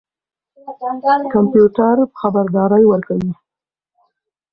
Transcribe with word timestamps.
کمپيوټر 1.33 1.97
خبردارى 2.19 2.81
ورکوي. 2.87 3.31